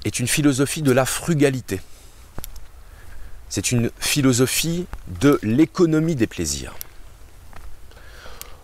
est 0.05 0.21
une 0.21 0.29
philosophie 0.29 0.83
de 0.83 0.93
la 0.93 1.07
frugalité. 1.07 1.81
C'est 3.49 3.73
une 3.73 3.91
philosophie 3.99 4.87
de 5.21 5.39
l'économie 5.43 6.17
des 6.17 6.27
plaisirs. 6.27 6.75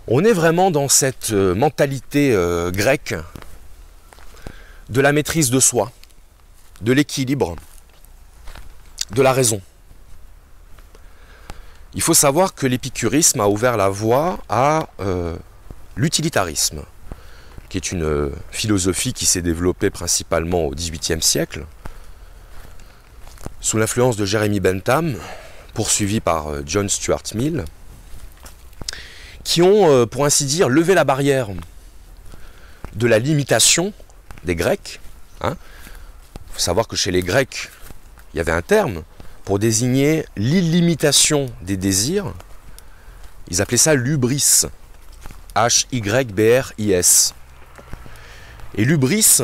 On 0.09 0.25
est 0.25 0.33
vraiment 0.33 0.71
dans 0.71 0.89
cette 0.89 1.31
euh, 1.31 1.55
mentalité 1.55 2.35
euh, 2.35 2.73
grecque 2.73 3.15
de 4.89 5.01
la 5.01 5.13
maîtrise 5.13 5.51
de 5.51 5.61
soi, 5.61 5.93
de 6.81 6.93
l'équilibre, 6.93 7.55
de 9.13 9.23
la 9.23 9.33
raison. 9.33 9.61
Il 11.95 12.03
faut 12.03 12.15
savoir 12.15 12.55
que 12.55 12.67
l'épicurisme 12.67 13.41
a 13.41 13.49
ouvert 13.49 13.77
la 13.77 13.89
voie 13.89 14.39
à 14.49 14.89
euh, 15.01 15.37
l'utilitarisme, 15.95 16.83
qui 17.69 17.77
est 17.77 17.93
une 17.93 18.33
philosophie 18.51 19.13
qui 19.13 19.27
s'est 19.27 19.43
développée 19.43 19.91
principalement 19.91 20.65
au 20.65 20.75
XVIIIe 20.75 21.23
siècle, 21.23 21.65
sous 23.61 23.79
l'influence 23.79 24.17
de 24.17 24.25
Jeremy 24.25 24.61
Bentham, 24.61 25.17
poursuivi 25.75 26.21
par 26.21 26.49
euh, 26.49 26.63
John 26.67 26.89
Stuart 26.89 27.23
Mill, 27.35 27.65
qui 29.45 29.61
ont, 29.61 30.07
pour 30.07 30.25
ainsi 30.25 30.45
dire, 30.45 30.69
levé 30.69 30.95
la 30.95 31.03
barrière 31.03 31.49
de 32.95 33.07
la 33.09 33.19
limitation 33.19 33.93
des 34.45 34.55
Grecs. 34.55 35.01
Il 35.41 35.49
hein. 35.49 35.57
faut 36.53 36.61
savoir 36.61 36.87
que 36.87 36.95
chez 36.95 37.11
les 37.11 37.23
Grecs, 37.23 37.71
il 38.33 38.39
y 38.39 38.41
avait 38.41 38.53
un 38.53 38.63
terme 38.63 39.03
pour 39.45 39.59
désigner 39.59 40.27
l'illimitation 40.37 41.47
des 41.63 41.77
désirs. 41.77 42.33
Ils 43.49 43.61
appelaient 43.61 43.77
ça 43.77 43.95
l'ubris. 43.95 44.63
H-Y-B-R-I-S. 45.55 47.35
Et 48.75 48.85
l'ubris, 48.85 49.43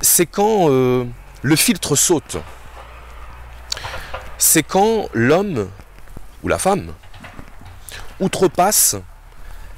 c'est 0.00 0.26
quand 0.26 0.70
euh, 0.70 1.04
le 1.42 1.56
filtre 1.56 1.96
saute. 1.96 2.36
C'est 4.44 4.64
quand 4.64 5.08
l'homme 5.14 5.70
ou 6.42 6.48
la 6.48 6.58
femme 6.58 6.92
outrepasse 8.18 8.96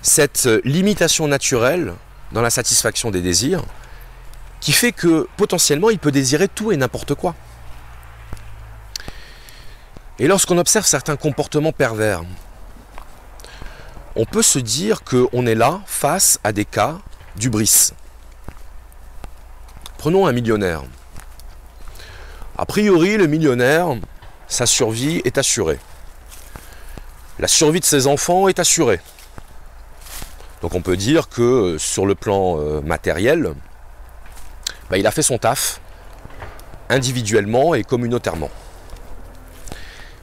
cette 0.00 0.48
limitation 0.64 1.28
naturelle 1.28 1.92
dans 2.32 2.40
la 2.40 2.48
satisfaction 2.48 3.10
des 3.10 3.20
désirs 3.20 3.62
qui 4.60 4.72
fait 4.72 4.92
que 4.92 5.28
potentiellement 5.36 5.90
il 5.90 5.98
peut 5.98 6.10
désirer 6.10 6.48
tout 6.48 6.72
et 6.72 6.78
n'importe 6.78 7.14
quoi. 7.14 7.34
Et 10.18 10.26
lorsqu'on 10.28 10.56
observe 10.56 10.86
certains 10.86 11.16
comportements 11.16 11.72
pervers, 11.72 12.22
on 14.16 14.24
peut 14.24 14.42
se 14.42 14.58
dire 14.58 15.04
qu'on 15.04 15.44
est 15.44 15.54
là 15.54 15.82
face 15.84 16.40
à 16.42 16.52
des 16.52 16.64
cas 16.64 16.96
d'ubris. 17.36 17.90
Prenons 19.98 20.26
un 20.26 20.32
millionnaire. 20.32 20.84
A 22.56 22.64
priori, 22.64 23.18
le 23.18 23.26
millionnaire, 23.26 23.88
sa 24.48 24.66
survie 24.66 25.20
est 25.24 25.38
assurée. 25.38 25.78
La 27.38 27.48
survie 27.48 27.80
de 27.80 27.84
ses 27.84 28.06
enfants 28.06 28.48
est 28.48 28.58
assurée. 28.58 29.00
Donc 30.62 30.74
on 30.74 30.80
peut 30.80 30.96
dire 30.96 31.28
que 31.28 31.76
sur 31.78 32.06
le 32.06 32.14
plan 32.14 32.58
euh, 32.58 32.80
matériel, 32.80 33.54
bah, 34.88 34.98
il 34.98 35.06
a 35.06 35.10
fait 35.10 35.22
son 35.22 35.38
taf 35.38 35.80
individuellement 36.88 37.74
et 37.74 37.82
communautairement. 37.82 38.50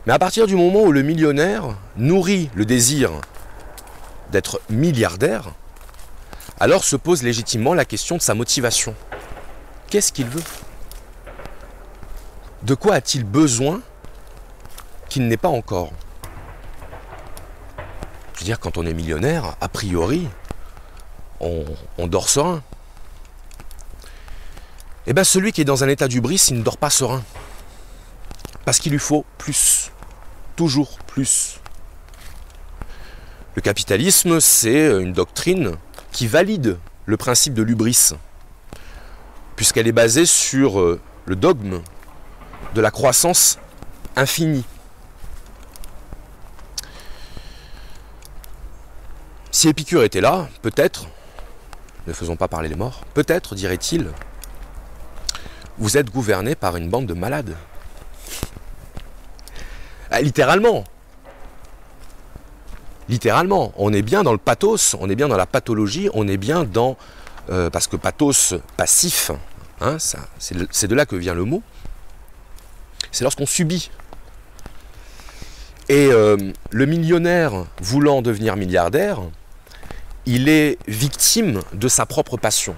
Mais 0.05 0.13
à 0.13 0.19
partir 0.19 0.47
du 0.47 0.55
moment 0.55 0.81
où 0.81 0.91
le 0.91 1.03
millionnaire 1.03 1.75
nourrit 1.95 2.49
le 2.55 2.65
désir 2.65 3.11
d'être 4.31 4.61
milliardaire, 4.69 5.51
alors 6.59 6.83
se 6.83 6.95
pose 6.95 7.23
légitimement 7.23 7.73
la 7.73 7.85
question 7.85 8.17
de 8.17 8.21
sa 8.21 8.33
motivation. 8.33 8.95
Qu'est-ce 9.89 10.11
qu'il 10.11 10.27
veut? 10.27 10.43
De 12.63 12.75
quoi 12.75 12.95
a-t-il 12.95 13.25
besoin 13.25 13.81
qu'il 15.11 15.27
n'est 15.27 15.35
pas 15.35 15.49
encore 15.49 15.91
Je 18.33 18.39
veux 18.39 18.45
dire, 18.45 18.61
quand 18.61 18.77
on 18.77 18.85
est 18.85 18.93
millionnaire, 18.93 19.57
a 19.59 19.67
priori, 19.67 20.25
on, 21.41 21.65
dort 22.07 22.29
serein. 22.29 22.63
Eh 25.07 25.13
bien, 25.13 25.25
celui 25.25 25.51
qui 25.51 25.59
est 25.59 25.65
dans 25.65 25.83
un 25.83 25.89
état 25.89 26.07
d'ubris, 26.07 26.47
il 26.49 26.59
ne 26.59 26.63
dort 26.63 26.77
pas 26.77 26.89
serein. 26.89 27.23
Parce 28.63 28.79
qu'il 28.79 28.93
lui 28.93 28.99
faut 28.99 29.25
plus. 29.37 29.91
Toujours 30.55 30.97
plus. 31.07 31.59
Le 33.55 33.61
capitalisme, 33.61 34.39
c'est 34.39 35.01
une 35.01 35.11
doctrine 35.11 35.75
qui 36.13 36.25
valide 36.25 36.77
le 37.05 37.17
principe 37.17 37.53
de 37.53 37.63
l'ubris, 37.63 38.11
puisqu'elle 39.57 39.87
est 39.87 39.91
basée 39.91 40.25
sur 40.25 40.79
euh, 40.79 41.01
le 41.25 41.35
dogme 41.35 41.81
de 42.75 42.79
la 42.81 42.91
croissance 42.91 43.59
infinie. 44.15 44.63
Si 49.51 49.67
Épicure 49.67 50.03
était 50.03 50.21
là, 50.21 50.47
peut-être, 50.61 51.07
ne 52.07 52.13
faisons 52.13 52.37
pas 52.37 52.47
parler 52.47 52.69
les 52.69 52.75
morts, 52.75 53.03
peut-être, 53.13 53.53
dirait-il, 53.53 54.07
vous 55.77 55.97
êtes 55.97 56.09
gouverné 56.09 56.55
par 56.55 56.77
une 56.77 56.89
bande 56.89 57.05
de 57.05 57.13
malades. 57.13 57.55
Ah, 60.09 60.21
littéralement. 60.21 60.85
Littéralement. 63.09 63.73
On 63.75 63.91
est 63.91 64.01
bien 64.01 64.23
dans 64.23 64.31
le 64.31 64.37
pathos, 64.37 64.95
on 64.99 65.09
est 65.09 65.15
bien 65.15 65.27
dans 65.27 65.37
la 65.37 65.45
pathologie, 65.45 66.09
on 66.13 66.27
est 66.27 66.37
bien 66.37 66.63
dans... 66.63 66.97
Euh, 67.49 67.69
parce 67.69 67.87
que 67.87 67.97
pathos 67.97 68.53
passif, 68.77 69.31
hein, 69.81 69.97
c'est 69.99 70.87
de 70.87 70.95
là 70.95 71.05
que 71.05 71.15
vient 71.15 71.33
le 71.33 71.43
mot. 71.43 71.61
C'est 73.11 73.23
lorsqu'on 73.25 73.45
subit. 73.45 73.91
Et 75.89 76.07
euh, 76.11 76.37
le 76.69 76.85
millionnaire 76.85 77.65
voulant 77.81 78.21
devenir 78.21 78.55
milliardaire, 78.55 79.19
il 80.25 80.49
est 80.49 80.77
victime 80.87 81.61
de 81.73 81.87
sa 81.87 82.05
propre 82.05 82.37
passion, 82.37 82.75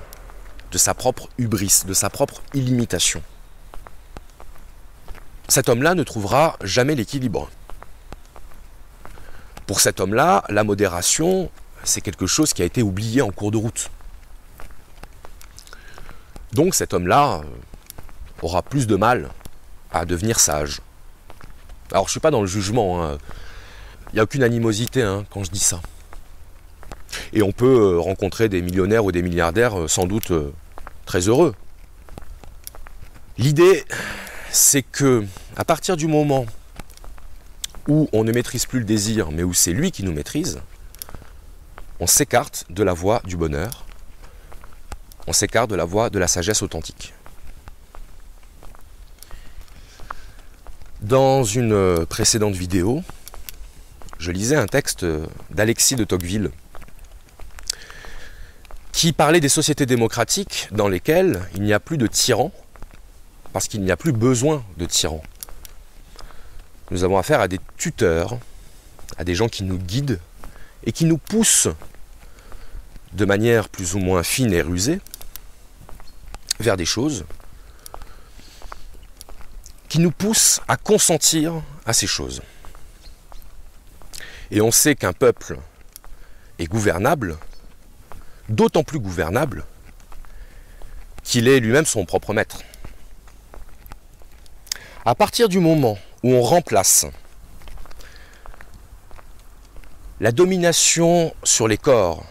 de 0.72 0.78
sa 0.78 0.94
propre 0.94 1.30
hubris, 1.38 1.84
de 1.86 1.94
sa 1.94 2.10
propre 2.10 2.42
illimitation 2.54 3.22
cet 5.54 5.70
homme-là 5.70 5.94
ne 5.94 6.04
trouvera 6.04 6.58
jamais 6.64 6.96
l'équilibre. 6.96 7.50
Pour 9.68 9.80
cet 9.80 10.00
homme-là, 10.00 10.44
la 10.50 10.64
modération, 10.64 11.50
c'est 11.84 12.02
quelque 12.02 12.26
chose 12.26 12.54
qui 12.54 12.62
a 12.62 12.66
été 12.66 12.82
oublié 12.82 13.22
en 13.22 13.30
cours 13.30 13.52
de 13.52 13.58
route. 13.58 13.90
Donc 16.54 16.76
cet 16.76 16.94
homme-là 16.94 17.42
euh, 17.42 17.44
aura 18.42 18.62
plus 18.62 18.88
de 18.88 18.96
mal 18.96 19.30
à 19.92 20.06
devenir 20.06 20.40
sage. 20.40 20.82
Alors 21.92 22.06
je 22.06 22.10
ne 22.10 22.12
suis 22.12 22.20
pas 22.20 22.32
dans 22.32 22.42
le 22.42 22.48
jugement, 22.48 23.04
hein. 23.04 23.18
il 24.12 24.16
n'y 24.16 24.20
a 24.20 24.24
aucune 24.24 24.44
animosité 24.44 25.04
hein, 25.04 25.24
quand 25.30 25.44
je 25.44 25.52
dis 25.52 25.60
ça. 25.60 25.82
Et 27.34 27.42
on 27.42 27.52
peut 27.52 27.66
euh, 27.66 28.00
rencontrer 28.00 28.50
des 28.50 28.62
millionnaires 28.62 29.06
ou 29.06 29.12
des 29.12 29.22
milliardaires 29.22 29.82
euh, 29.82 29.88
sans 29.88 30.06
doute 30.06 30.32
très 31.06 31.28
heureux. 31.28 31.54
L'idée, 33.38 33.84
c'est 34.52 34.84
que 34.84 35.26
à 35.56 35.66
partir 35.66 35.98
du 35.98 36.08
moment 36.08 36.46
où 37.88 38.08
on 38.14 38.24
ne 38.24 38.32
maîtrise 38.32 38.66
plus 38.66 38.80
le 38.80 38.86
désir, 38.86 39.32
mais 39.32 39.44
où 39.44 39.54
c'est 39.54 39.74
lui 39.74 39.92
qui 39.92 40.04
nous 40.04 40.14
maîtrise, 40.14 40.62
on 42.00 42.08
s'écarte 42.08 42.66
de 42.70 42.84
la 42.84 42.94
voie 42.94 43.22
du 43.26 43.38
bonheur, 43.38 43.86
on 45.28 45.34
s'écarte 45.34 45.70
de 45.70 45.76
la 45.76 45.86
voie 45.86 46.10
de 46.10 46.20
la 46.20 46.28
sagesse 46.28 46.62
authentique. 46.62 47.14
Dans 51.02 51.44
une 51.44 52.06
précédente 52.06 52.56
vidéo, 52.56 53.04
je 54.20 54.32
lisais 54.32 54.56
un 54.56 54.68
texte 54.68 55.06
d'Alexis 55.50 55.96
de 55.96 56.06
Tocqueville 56.06 56.52
qui 58.94 59.12
parlait 59.12 59.42
des 59.42 59.50
sociétés 59.50 59.86
démocratiques 59.86 60.70
dans 60.72 60.88
lesquelles 60.88 61.42
il 61.56 61.64
n'y 61.64 61.74
a 61.74 61.80
plus 61.82 61.98
de 61.98 62.08
tyrans 62.08 62.54
parce 63.52 63.68
qu'il 63.68 63.82
n'y 63.82 63.92
a 63.92 63.98
plus 63.98 64.14
besoin 64.14 64.64
de 64.78 64.86
tyrans. 64.86 65.24
Nous 66.92 67.04
avons 67.04 67.18
affaire 67.18 67.42
à 67.42 67.48
des 67.48 67.60
tuteurs, 67.76 68.38
à 69.18 69.24
des 69.24 69.36
gens 69.36 69.50
qui 69.50 69.64
nous 69.64 69.78
guident 69.78 70.20
et 70.86 70.92
qui 70.92 71.06
nous 71.06 71.18
poussent 71.18 71.68
de 73.14 73.26
manière 73.26 73.68
plus 73.68 73.96
ou 73.96 74.00
moins 74.00 74.24
fine 74.24 74.54
et 74.54 74.62
rusée 74.62 75.02
vers 76.60 76.78
des 76.78 76.86
choses 76.86 77.26
qui 79.90 80.00
nous 80.00 80.12
poussent 80.12 80.62
à 80.68 80.78
consentir 80.78 81.62
à 81.86 81.94
ces 81.94 82.08
choses. 82.08 82.42
Et 84.52 84.62
on 84.62 84.72
sait 84.72 84.96
qu'un 84.96 85.14
peuple 85.14 85.58
est 86.60 86.66
gouvernable, 86.66 87.38
d'autant 88.50 88.84
plus 88.84 89.00
gouvernable 89.00 89.66
qu'il 91.24 91.48
est 91.48 91.60
lui-même 91.60 91.86
son 91.86 92.06
propre 92.06 92.34
maître. 92.34 92.62
À 95.06 95.16
partir 95.16 95.50
du 95.50 95.60
moment 95.60 95.98
où 96.24 96.34
on 96.34 96.42
remplace 96.42 97.06
la 100.20 100.32
domination 100.32 101.34
sur 101.44 101.68
les 101.68 101.78
corps, 101.78 102.24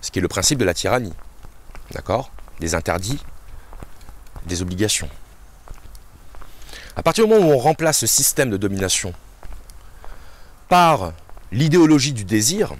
ce 0.00 0.10
qui 0.10 0.18
est 0.18 0.22
le 0.22 0.28
principe 0.28 0.58
de 0.58 0.64
la 0.64 0.74
tyrannie, 0.74 1.14
d'accord 1.92 2.30
Des 2.60 2.74
interdits, 2.74 3.22
des 4.46 4.62
obligations. 4.62 5.08
À 6.96 7.02
partir 7.02 7.24
du 7.26 7.32
moment 7.32 7.46
où 7.46 7.52
on 7.52 7.58
remplace 7.58 7.98
ce 7.98 8.06
système 8.06 8.50
de 8.50 8.56
domination 8.56 9.14
par 10.68 11.12
l'idéologie 11.52 12.12
du 12.12 12.24
désir, 12.24 12.74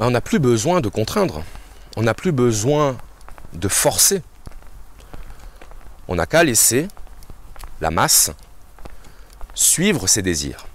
on 0.00 0.10
n'a 0.10 0.20
plus 0.20 0.38
besoin 0.38 0.80
de 0.80 0.88
contraindre, 0.88 1.42
on 1.96 2.02
n'a 2.02 2.14
plus 2.14 2.32
besoin 2.32 2.96
de 3.52 3.68
forcer. 3.68 4.22
On 6.06 6.14
n'a 6.14 6.26
qu'à 6.26 6.44
laisser 6.44 6.88
la 7.80 7.90
masse 7.90 8.30
suivre 9.54 10.06
ses 10.06 10.22
désirs. 10.22 10.66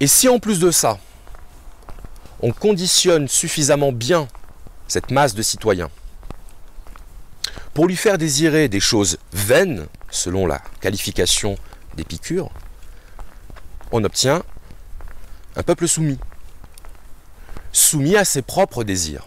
Et 0.00 0.06
si 0.06 0.28
en 0.28 0.38
plus 0.38 0.58
de 0.58 0.70
ça, 0.70 0.98
on 2.40 2.52
conditionne 2.52 3.28
suffisamment 3.28 3.92
bien 3.92 4.28
cette 4.88 5.10
masse 5.10 5.34
de 5.34 5.42
citoyens 5.42 5.90
pour 7.74 7.86
lui 7.86 7.96
faire 7.96 8.18
désirer 8.18 8.68
des 8.68 8.80
choses 8.80 9.18
vaines, 9.32 9.86
selon 10.10 10.46
la 10.46 10.60
qualification 10.80 11.56
d'Épicure, 11.96 12.50
on 13.90 14.04
obtient 14.04 14.43
un 15.56 15.62
peuple 15.62 15.86
soumis, 15.86 16.18
soumis 17.72 18.16
à 18.16 18.24
ses 18.24 18.42
propres 18.42 18.84
désirs. 18.84 19.26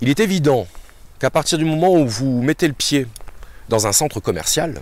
Il 0.00 0.08
est 0.08 0.20
évident 0.20 0.66
qu'à 1.18 1.30
partir 1.30 1.58
du 1.58 1.64
moment 1.64 1.92
où 1.92 2.08
vous 2.08 2.40
mettez 2.42 2.66
le 2.66 2.74
pied 2.74 3.06
dans 3.68 3.86
un 3.86 3.92
centre 3.92 4.20
commercial, 4.20 4.80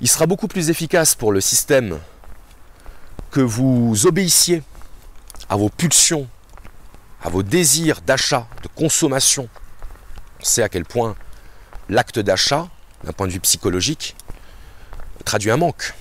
il 0.00 0.08
sera 0.08 0.26
beaucoup 0.26 0.46
plus 0.46 0.70
efficace 0.70 1.14
pour 1.14 1.32
le 1.32 1.40
système 1.40 1.98
que 3.30 3.40
vous 3.40 4.06
obéissiez 4.06 4.62
à 5.48 5.56
vos 5.56 5.68
pulsions, 5.68 6.28
à 7.22 7.28
vos 7.28 7.42
désirs 7.42 8.00
d'achat, 8.02 8.46
de 8.62 8.68
consommation. 8.68 9.48
On 10.40 10.44
sait 10.44 10.62
à 10.62 10.68
quel 10.68 10.84
point 10.84 11.16
l'acte 11.88 12.18
d'achat, 12.18 12.68
d'un 13.04 13.12
point 13.12 13.26
de 13.26 13.32
vue 13.32 13.40
psychologique, 13.40 14.16
traduit 15.24 15.50
un 15.50 15.56
manque. 15.56 15.94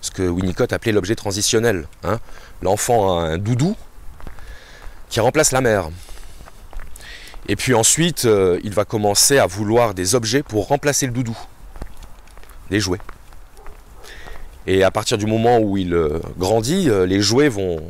Ce 0.00 0.10
que 0.10 0.22
Winnicott 0.22 0.72
appelait 0.72 0.92
l'objet 0.92 1.16
transitionnel. 1.16 1.88
Hein. 2.04 2.18
L'enfant 2.62 3.18
a 3.18 3.22
un 3.22 3.38
doudou 3.38 3.76
qui 5.08 5.20
remplace 5.20 5.52
la 5.52 5.60
mère. 5.60 5.90
Et 7.48 7.56
puis 7.56 7.74
ensuite, 7.74 8.26
euh, 8.26 8.60
il 8.62 8.74
va 8.74 8.84
commencer 8.84 9.38
à 9.38 9.46
vouloir 9.46 9.94
des 9.94 10.14
objets 10.14 10.42
pour 10.42 10.68
remplacer 10.68 11.06
le 11.06 11.12
doudou, 11.12 11.36
des 12.70 12.78
jouets. 12.78 13.00
Et 14.66 14.84
à 14.84 14.90
partir 14.90 15.16
du 15.16 15.24
moment 15.24 15.58
où 15.58 15.78
il 15.78 15.94
euh, 15.94 16.20
grandit, 16.36 16.90
euh, 16.90 17.06
les 17.06 17.22
jouets 17.22 17.48
vont 17.48 17.80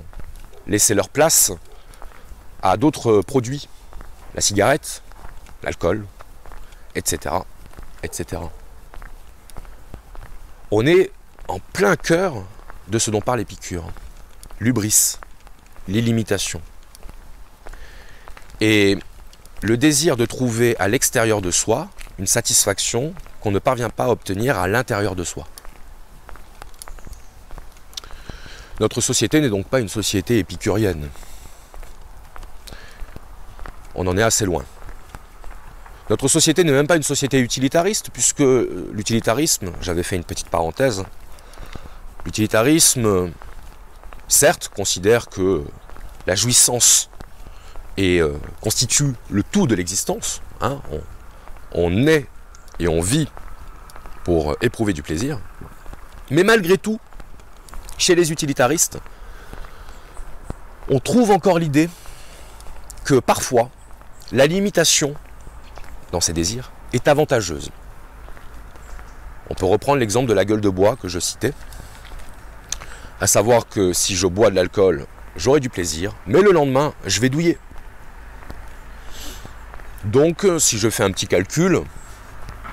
laisser 0.68 0.94
leur 0.94 1.08
place 1.08 1.50
à 2.62 2.76
d'autres 2.76 3.20
produits, 3.20 3.68
la 4.36 4.40
cigarette, 4.40 5.02
l'alcool, 5.64 6.06
etc., 6.94 7.34
etc. 8.04 8.42
On 10.70 10.86
est 10.86 11.10
en 11.48 11.58
plein 11.58 11.96
cœur 11.96 12.44
de 12.88 12.98
ce 12.98 13.10
dont 13.10 13.20
parle 13.20 13.40
Épicure. 13.40 13.84
L'ubris, 14.60 15.18
l'illimitation. 15.88 16.60
Et 18.60 18.98
le 19.62 19.76
désir 19.76 20.16
de 20.16 20.26
trouver 20.26 20.76
à 20.78 20.88
l'extérieur 20.88 21.42
de 21.42 21.50
soi 21.50 21.88
une 22.18 22.26
satisfaction 22.26 23.14
qu'on 23.40 23.50
ne 23.50 23.58
parvient 23.58 23.90
pas 23.90 24.04
à 24.04 24.08
obtenir 24.08 24.58
à 24.58 24.68
l'intérieur 24.68 25.16
de 25.16 25.24
soi. 25.24 25.46
Notre 28.80 29.00
société 29.00 29.40
n'est 29.40 29.48
donc 29.48 29.66
pas 29.66 29.80
une 29.80 29.88
société 29.88 30.38
épicurienne. 30.38 31.08
On 33.94 34.06
en 34.06 34.16
est 34.16 34.22
assez 34.22 34.44
loin. 34.44 34.64
Notre 36.10 36.28
société 36.28 36.64
n'est 36.64 36.72
même 36.72 36.86
pas 36.86 36.96
une 36.96 37.02
société 37.02 37.38
utilitariste, 37.40 38.10
puisque 38.12 38.38
l'utilitarisme, 38.92 39.72
j'avais 39.82 40.02
fait 40.02 40.16
une 40.16 40.24
petite 40.24 40.48
parenthèse, 40.48 41.04
l'utilitarisme, 42.28 43.32
certes, 44.28 44.68
considère 44.68 45.28
que 45.30 45.64
la 46.26 46.34
jouissance 46.34 47.08
euh, 47.98 48.36
constitue 48.60 49.14
le 49.30 49.42
tout 49.42 49.66
de 49.66 49.74
l'existence. 49.74 50.42
Hein, 50.60 50.78
on, 50.92 51.00
on 51.72 52.06
est 52.06 52.26
et 52.80 52.86
on 52.86 53.00
vit 53.00 53.28
pour 54.24 54.56
éprouver 54.60 54.92
du 54.92 55.02
plaisir. 55.02 55.40
Mais 56.30 56.44
malgré 56.44 56.76
tout, 56.76 57.00
chez 57.96 58.14
les 58.14 58.30
utilitaristes, 58.30 58.98
on 60.90 61.00
trouve 61.00 61.30
encore 61.30 61.58
l'idée 61.58 61.88
que 63.06 63.20
parfois 63.20 63.70
la 64.32 64.46
limitation 64.46 65.14
dans 66.12 66.20
ses 66.20 66.34
désirs 66.34 66.72
est 66.92 67.08
avantageuse. 67.08 67.70
On 69.48 69.54
peut 69.54 69.64
reprendre 69.64 69.98
l'exemple 69.98 70.28
de 70.28 70.34
la 70.34 70.44
gueule 70.44 70.60
de 70.60 70.68
bois 70.68 70.96
que 70.96 71.08
je 71.08 71.18
citais, 71.18 71.54
à 73.20 73.26
savoir 73.26 73.68
que 73.68 73.92
si 73.92 74.16
je 74.16 74.26
bois 74.26 74.50
de 74.50 74.54
l'alcool, 74.54 75.06
j'aurai 75.36 75.60
du 75.60 75.68
plaisir, 75.68 76.14
mais 76.26 76.40
le 76.40 76.52
lendemain, 76.52 76.94
je 77.06 77.20
vais 77.20 77.28
douiller. 77.28 77.58
Donc, 80.04 80.44
euh, 80.44 80.58
si 80.58 80.78
je 80.78 80.88
fais 80.88 81.02
un 81.02 81.10
petit 81.10 81.26
calcul, 81.26 81.80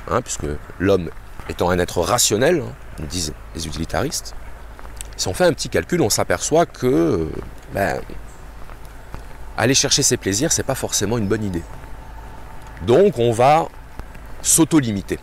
hein, 0.10 0.22
puisque 0.22 0.46
l'homme 0.80 1.10
étant 1.50 1.70
un 1.70 1.80
être 1.80 2.02
rationnel, 2.02 2.62
hein, 2.62 3.06
disent 3.10 3.34
les 3.56 3.66
utilitaristes, 3.68 4.36
si 5.18 5.28
on 5.28 5.34
fait 5.34 5.46
un 5.46 5.54
petit 5.54 5.70
calcul, 5.70 6.02
on 6.02 6.10
s'aperçoit 6.10 6.66
que 6.66 6.86
euh, 6.86 7.30
ben, 7.74 8.00
aller 9.58 9.74
chercher 9.74 10.04
ses 10.04 10.18
plaisirs, 10.18 10.52
c'est 10.52 10.64
pas 10.64 10.76
forcément 10.76 11.18
une 11.18 11.28
bonne 11.28 11.44
idée. 11.44 11.64
Donc, 12.84 13.18
on 13.18 13.32
va 13.32 13.68
s'auto-limiter. 14.42 15.18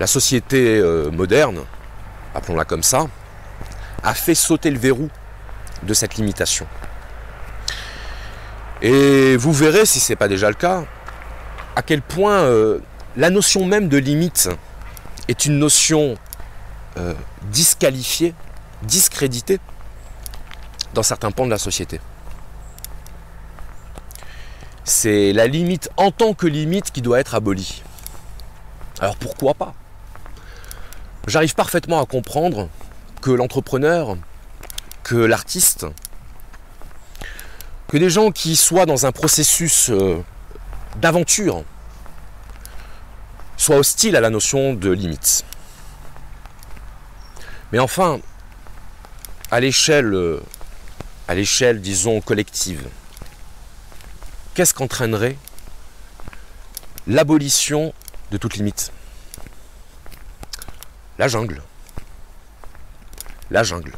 La 0.00 0.06
société 0.06 0.78
euh, 0.78 1.10
moderne, 1.10 1.60
appelons-la 2.34 2.64
comme 2.64 2.82
ça, 2.82 3.06
a 4.02 4.14
fait 4.14 4.34
sauter 4.34 4.70
le 4.70 4.78
verrou 4.78 5.08
de 5.82 5.94
cette 5.94 6.16
limitation. 6.16 6.66
Et 8.82 9.36
vous 9.36 9.52
verrez, 9.52 9.86
si 9.86 10.00
ce 10.00 10.12
n'est 10.12 10.16
pas 10.16 10.28
déjà 10.28 10.48
le 10.48 10.54
cas, 10.54 10.84
à 11.74 11.82
quel 11.82 12.02
point 12.02 12.38
euh, 12.38 12.78
la 13.16 13.30
notion 13.30 13.64
même 13.64 13.88
de 13.88 13.98
limite 13.98 14.48
est 15.26 15.46
une 15.46 15.58
notion 15.58 16.16
euh, 16.96 17.14
disqualifiée, 17.50 18.34
discréditée 18.82 19.58
dans 20.94 21.02
certains 21.02 21.30
pans 21.30 21.46
de 21.46 21.50
la 21.50 21.58
société. 21.58 22.00
C'est 24.84 25.32
la 25.32 25.46
limite 25.46 25.90
en 25.96 26.10
tant 26.10 26.32
que 26.32 26.46
limite 26.46 26.90
qui 26.92 27.02
doit 27.02 27.20
être 27.20 27.34
abolie. 27.34 27.82
Alors 29.00 29.16
pourquoi 29.16 29.54
pas? 29.54 29.74
J'arrive 31.28 31.54
parfaitement 31.54 32.00
à 32.00 32.06
comprendre 32.06 32.70
que 33.20 33.30
l'entrepreneur, 33.30 34.16
que 35.04 35.14
l'artiste, 35.14 35.84
que 37.86 37.98
des 37.98 38.08
gens 38.08 38.30
qui 38.30 38.56
soient 38.56 38.86
dans 38.86 39.04
un 39.04 39.12
processus 39.12 39.90
euh, 39.90 40.24
d'aventure 40.96 41.64
soient 43.58 43.76
hostiles 43.76 44.16
à 44.16 44.22
la 44.22 44.30
notion 44.30 44.72
de 44.72 44.90
limite. 44.90 45.44
Mais 47.72 47.78
enfin, 47.78 48.20
à 49.50 49.60
l'échelle, 49.60 50.14
euh, 50.14 50.40
à 51.28 51.34
l'échelle, 51.34 51.82
disons, 51.82 52.22
collective, 52.22 52.88
qu'est-ce 54.54 54.72
qu'entraînerait 54.72 55.36
l'abolition 57.06 57.92
de 58.30 58.38
toute 58.38 58.56
limite? 58.56 58.92
La 61.18 61.26
jungle. 61.26 61.60
La 63.50 63.64
jungle. 63.64 63.90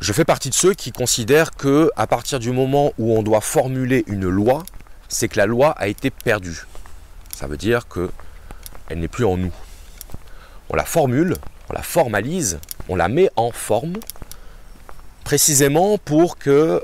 Je 0.00 0.12
fais 0.12 0.24
partie 0.24 0.50
de 0.50 0.54
ceux 0.54 0.74
qui 0.74 0.90
considèrent 0.90 1.52
que 1.52 1.88
à 1.94 2.08
partir 2.08 2.40
du 2.40 2.50
moment 2.50 2.92
où 2.98 3.16
on 3.16 3.22
doit 3.22 3.40
formuler 3.40 4.02
une 4.08 4.28
loi, 4.28 4.64
c'est 5.08 5.28
que 5.28 5.36
la 5.36 5.46
loi 5.46 5.70
a 5.70 5.86
été 5.86 6.10
perdue. 6.10 6.66
Ça 7.32 7.46
veut 7.46 7.56
dire 7.56 7.86
que 7.86 8.10
elle 8.88 8.98
n'est 8.98 9.06
plus 9.06 9.24
en 9.24 9.36
nous. 9.36 9.52
On 10.68 10.74
la 10.74 10.84
formule, 10.84 11.36
on 11.70 11.74
la 11.74 11.82
formalise, 11.82 12.58
on 12.88 12.96
la 12.96 13.06
met 13.06 13.30
en 13.36 13.52
forme 13.52 13.94
précisément 15.22 15.96
pour 15.96 16.38
que 16.38 16.82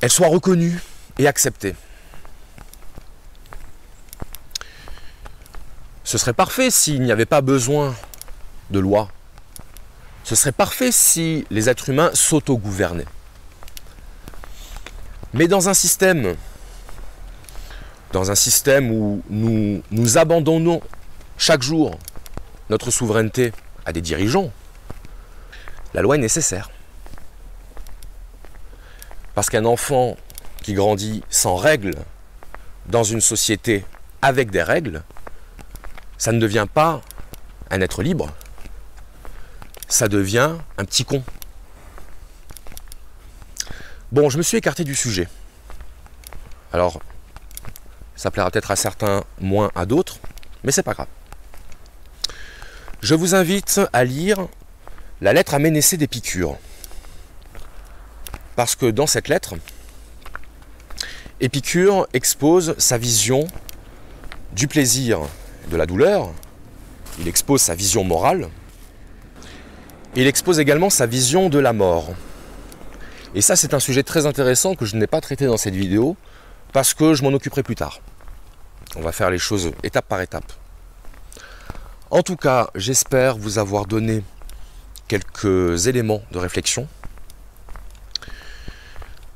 elle 0.00 0.10
soit 0.10 0.28
reconnue 0.28 0.80
et 1.18 1.26
acceptée. 1.26 1.74
Ce 6.14 6.18
serait 6.18 6.32
parfait 6.32 6.70
s'il 6.70 7.02
n'y 7.02 7.10
avait 7.10 7.26
pas 7.26 7.40
besoin 7.40 7.92
de 8.70 8.78
loi, 8.78 9.08
ce 10.22 10.36
serait 10.36 10.52
parfait 10.52 10.92
si 10.92 11.44
les 11.50 11.68
êtres 11.68 11.88
humains 11.88 12.12
s'auto-gouvernaient. 12.14 13.08
Mais 15.32 15.48
dans 15.48 15.68
un 15.68 15.74
système, 15.74 16.36
dans 18.12 18.30
un 18.30 18.36
système 18.36 18.92
où 18.92 19.24
nous, 19.28 19.82
nous 19.90 20.16
abandonnons 20.16 20.80
chaque 21.36 21.62
jour 21.62 21.98
notre 22.70 22.92
souveraineté 22.92 23.52
à 23.84 23.92
des 23.92 24.00
dirigeants, 24.00 24.52
la 25.94 26.02
loi 26.02 26.14
est 26.14 26.20
nécessaire. 26.20 26.70
Parce 29.34 29.50
qu'un 29.50 29.64
enfant 29.64 30.16
qui 30.62 30.74
grandit 30.74 31.24
sans 31.28 31.56
règles 31.56 31.96
dans 32.86 33.02
une 33.02 33.20
société 33.20 33.84
avec 34.22 34.52
des 34.52 34.62
règles, 34.62 35.02
ça 36.24 36.32
ne 36.32 36.38
devient 36.38 36.66
pas 36.72 37.02
un 37.70 37.82
être 37.82 38.02
libre, 38.02 38.32
ça 39.88 40.08
devient 40.08 40.52
un 40.78 40.84
petit 40.86 41.04
con. 41.04 41.22
Bon, 44.10 44.30
je 44.30 44.38
me 44.38 44.42
suis 44.42 44.56
écarté 44.56 44.84
du 44.84 44.94
sujet. 44.94 45.28
Alors, 46.72 47.02
ça 48.16 48.30
plaira 48.30 48.50
peut-être 48.50 48.70
à 48.70 48.76
certains, 48.76 49.22
moins 49.38 49.70
à 49.74 49.84
d'autres, 49.84 50.16
mais 50.62 50.72
c'est 50.72 50.82
pas 50.82 50.94
grave. 50.94 51.08
Je 53.02 53.14
vous 53.14 53.34
invite 53.34 53.82
à 53.92 54.04
lire 54.04 54.48
la 55.20 55.34
lettre 55.34 55.52
à 55.52 55.58
Ménécée 55.58 55.98
d'Épicure. 55.98 56.56
Parce 58.56 58.76
que 58.76 58.86
dans 58.86 59.06
cette 59.06 59.28
lettre, 59.28 59.56
Épicure 61.40 62.06
expose 62.14 62.74
sa 62.78 62.96
vision 62.96 63.46
du 64.52 64.68
plaisir, 64.68 65.20
de 65.70 65.76
la 65.76 65.86
douleur, 65.86 66.32
il 67.18 67.28
expose 67.28 67.60
sa 67.60 67.74
vision 67.74 68.04
morale, 68.04 68.48
il 70.16 70.26
expose 70.26 70.60
également 70.60 70.90
sa 70.90 71.06
vision 71.06 71.48
de 71.48 71.58
la 71.58 71.72
mort. 71.72 72.14
Et 73.34 73.40
ça, 73.40 73.56
c'est 73.56 73.74
un 73.74 73.80
sujet 73.80 74.02
très 74.02 74.26
intéressant 74.26 74.74
que 74.76 74.84
je 74.84 74.96
n'ai 74.96 75.08
pas 75.08 75.20
traité 75.20 75.46
dans 75.46 75.56
cette 75.56 75.74
vidéo 75.74 76.16
parce 76.72 76.94
que 76.94 77.14
je 77.14 77.22
m'en 77.22 77.30
occuperai 77.30 77.62
plus 77.62 77.74
tard. 77.74 78.00
On 78.96 79.00
va 79.00 79.10
faire 79.10 79.30
les 79.30 79.38
choses 79.38 79.72
étape 79.82 80.06
par 80.06 80.20
étape. 80.20 80.52
En 82.10 82.22
tout 82.22 82.36
cas, 82.36 82.70
j'espère 82.76 83.36
vous 83.36 83.58
avoir 83.58 83.86
donné 83.86 84.22
quelques 85.08 85.88
éléments 85.88 86.22
de 86.30 86.38
réflexion. 86.38 86.86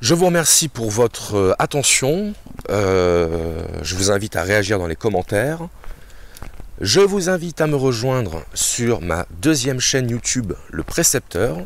Je 0.01 0.15
vous 0.15 0.27
remercie 0.27 0.69
pour 0.69 0.91
votre 0.91 1.57
attention. 1.59 2.35
Euh, 2.71 3.65
je 3.83 3.97
vous 3.97 4.13
invite 4.13 4.37
à 4.37 4.43
réagir 4.43 4.79
dans 4.79 4.87
les 4.87 4.95
commentaires. 4.95 5.67
Je 6.81 7.01
vous 7.01 7.29
invite 7.29 7.61
à 7.61 7.67
me 7.67 7.75
rejoindre 7.75 8.45
sur 8.55 9.01
ma 9.01 9.27
deuxième 9.43 9.81
chaîne 9.81 10.09
YouTube, 10.09 10.53
Le 10.71 10.85
Précepteur. 10.85 11.59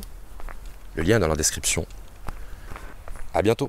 Le 0.94 1.02
lien 1.02 1.18
est 1.18 1.20
dans 1.20 1.28
la 1.28 1.36
description. 1.36 1.84
A 3.34 3.42
bientôt 3.42 3.68